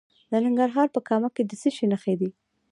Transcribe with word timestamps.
د 0.31 0.33
ننګرهار 0.45 0.87
په 0.95 0.99
کامه 1.07 1.29
کې 1.35 1.43
د 1.49 1.51
څه 1.61 1.69
شي 1.75 1.85
نښې 1.91 2.15
دي؟ 2.19 2.29